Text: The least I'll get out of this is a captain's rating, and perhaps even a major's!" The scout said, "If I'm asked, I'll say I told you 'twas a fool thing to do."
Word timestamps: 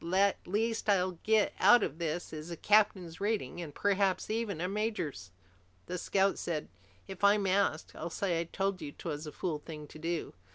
The 0.03 0.33
least 0.47 0.89
I'll 0.89 1.19
get 1.21 1.53
out 1.59 1.83
of 1.83 1.99
this 1.99 2.33
is 2.33 2.49
a 2.49 2.57
captain's 2.57 3.21
rating, 3.21 3.61
and 3.61 3.71
perhaps 3.71 4.31
even 4.31 4.59
a 4.59 4.67
major's!" 4.67 5.29
The 5.85 5.99
scout 5.99 6.39
said, 6.39 6.69
"If 7.07 7.23
I'm 7.23 7.45
asked, 7.45 7.91
I'll 7.93 8.09
say 8.09 8.39
I 8.39 8.45
told 8.45 8.81
you 8.81 8.91
'twas 8.91 9.27
a 9.27 9.31
fool 9.31 9.59
thing 9.59 9.85
to 9.85 9.99
do." 9.99 10.33